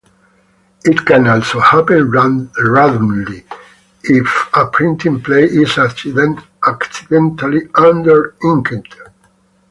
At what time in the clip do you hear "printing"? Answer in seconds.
4.65-5.21